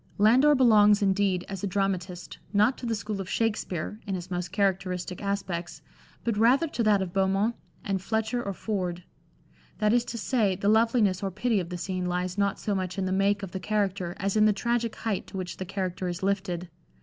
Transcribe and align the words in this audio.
Landor 0.17 0.55
belongs, 0.55 1.03
indeed, 1.03 1.45
as 1.47 1.63
a 1.63 1.67
dramatist, 1.67 2.39
not 2.53 2.75
to 2.79 2.87
the 2.87 2.95
school 2.95 3.21
of 3.21 3.29
Shakspere 3.29 3.99
(in 4.07 4.15
his 4.15 4.31
most 4.31 4.51
characteristic 4.51 5.21
aspects), 5.21 5.83
but 6.23 6.37
rather 6.39 6.67
to 6.69 6.81
that 6.81 7.03
of 7.03 7.13
Beaumont 7.13 7.55
and 7.83 8.01
Fletcher 8.01 8.41
or 8.41 8.53
Ford; 8.55 9.03
that 9.77 9.93
is 9.93 10.03
to 10.05 10.17
say, 10.17 10.55
the 10.55 10.69
loveliness 10.69 11.21
or 11.21 11.29
pity 11.29 11.59
of 11.59 11.69
the 11.69 11.77
scene 11.77 12.07
lies 12.07 12.35
not 12.35 12.57
so 12.57 12.73
much 12.73 12.97
in 12.97 13.05
the 13.05 13.11
make 13.11 13.43
of 13.43 13.51
the 13.51 13.59
character 13.59 14.15
as 14.17 14.35
in 14.35 14.45
the 14.45 14.53
tragic 14.53 14.95
height 14.95 15.27
to 15.27 15.37
which 15.37 15.57
the 15.57 15.65
character 15.65 16.07
is 16.07 16.23
lifted. 16.23 16.67